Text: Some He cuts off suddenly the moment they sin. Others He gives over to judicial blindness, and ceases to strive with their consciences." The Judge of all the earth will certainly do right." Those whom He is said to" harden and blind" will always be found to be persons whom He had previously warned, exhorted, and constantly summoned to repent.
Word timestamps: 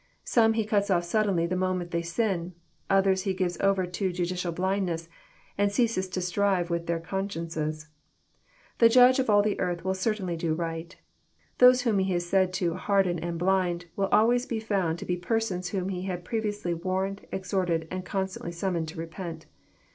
Some 0.23 0.53
He 0.53 0.65
cuts 0.65 0.89
off 0.89 1.03
suddenly 1.03 1.45
the 1.45 1.55
moment 1.55 1.91
they 1.91 2.01
sin. 2.01 2.55
Others 2.89 3.21
He 3.21 3.35
gives 3.35 3.59
over 3.59 3.85
to 3.85 4.11
judicial 4.11 4.51
blindness, 4.51 5.07
and 5.59 5.71
ceases 5.71 6.09
to 6.09 6.21
strive 6.21 6.71
with 6.71 6.87
their 6.87 6.99
consciences." 6.99 7.87
The 8.79 8.89
Judge 8.89 9.19
of 9.19 9.29
all 9.29 9.43
the 9.43 9.59
earth 9.59 9.85
will 9.85 9.93
certainly 9.93 10.35
do 10.35 10.55
right." 10.55 10.95
Those 11.59 11.81
whom 11.83 11.99
He 11.99 12.15
is 12.15 12.27
said 12.27 12.51
to" 12.53 12.73
harden 12.77 13.19
and 13.19 13.37
blind" 13.37 13.85
will 13.95 14.09
always 14.11 14.47
be 14.47 14.59
found 14.59 14.97
to 14.97 15.05
be 15.05 15.17
persons 15.17 15.69
whom 15.69 15.89
He 15.89 16.01
had 16.01 16.25
previously 16.25 16.73
warned, 16.73 17.27
exhorted, 17.31 17.87
and 17.91 18.03
constantly 18.03 18.51
summoned 18.51 18.87
to 18.87 18.97
repent. 18.97 19.45